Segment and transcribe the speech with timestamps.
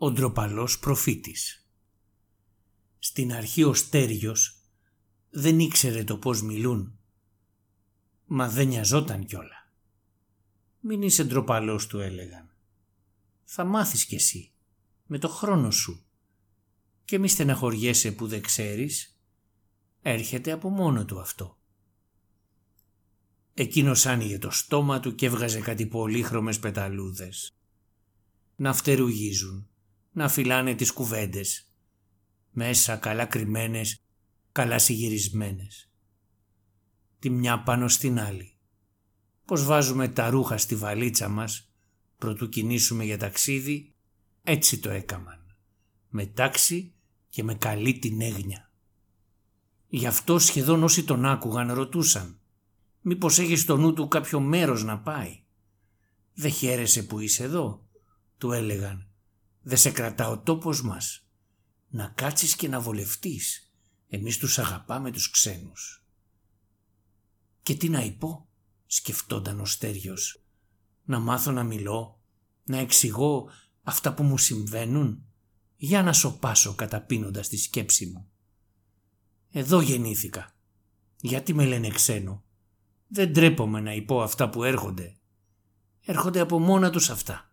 [0.00, 1.66] Ο ντροπαλός προφήτης
[2.98, 4.58] Στην αρχή ο Στέριος
[5.30, 6.98] δεν ήξερε το πώς μιλούν,
[8.26, 9.72] μα δεν νοιαζόταν κιόλα.
[10.80, 12.50] Μην είσαι ντροπαλός του έλεγαν.
[13.44, 14.52] Θα μάθεις κι εσύ,
[15.06, 16.04] με το χρόνο σου.
[17.04, 19.18] Και μη στεναχωριέσαι που δεν ξέρεις,
[20.02, 21.58] έρχεται από μόνο του αυτό.
[23.54, 27.56] Εκείνος άνοιγε το στόμα του και έβγαζε κάτι πολύχρωμες πεταλούδες.
[28.56, 29.67] Να φτερουγίζουν,
[30.18, 31.72] να φυλάνε τις κουβέντες.
[32.50, 34.00] Μέσα καλά κρυμμένες,
[34.52, 35.90] καλά συγυρισμένες.
[37.18, 38.56] Τη μια πάνω στην άλλη.
[39.44, 41.70] Πως βάζουμε τα ρούχα στη βαλίτσα μας,
[42.18, 43.94] προτού κινήσουμε για ταξίδι,
[44.42, 45.56] έτσι το έκαμαν.
[46.08, 46.92] Με τάξη
[47.28, 48.70] και με καλή την έγνοια.
[49.88, 52.38] Γι' αυτό σχεδόν όσοι τον άκουγαν ρωτούσαν
[53.00, 55.42] Μήπως έχεις στο νου του κάποιο μέρος να πάει;
[56.34, 57.86] Δεν χαίρεσαι που είσαι εδώ,
[58.38, 59.06] του έλεγαν.
[59.68, 61.26] Δεν σε κρατά ο τόπος μας.
[61.88, 63.72] Να κάτσεις και να βολευτείς.
[64.08, 66.04] Εμείς τους αγαπάμε τους ξένους.
[67.62, 68.48] Και τι να υπώ,
[68.86, 70.42] σκεφτόταν ο Στέριος.
[71.04, 72.20] Να μάθω να μιλώ,
[72.64, 73.50] να εξηγώ
[73.82, 75.24] αυτά που μου συμβαίνουν.
[75.76, 78.28] Για να σοπάσω καταπίνοντας τη σκέψη μου.
[79.50, 80.56] Εδώ γεννήθηκα.
[81.20, 82.44] Γιατί με λένε ξένο;
[83.08, 85.16] Δεν τρέπομαι να υπώ αυτά που έρχονται.
[86.00, 87.47] Έρχονται από μόνα τους αυτά.